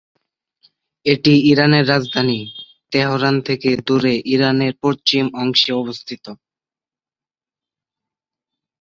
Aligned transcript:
এটি 1.05 1.33
ইরানের 1.51 1.85
রাজধানী 1.87 2.39
তেহরান 2.91 3.35
থেকে 3.47 3.69
দুরে 3.87 4.13
ইরানের 4.33 4.73
পশ্চিম 4.83 5.25
অংশে 5.35 5.71
অবস্থিত। 5.73 6.25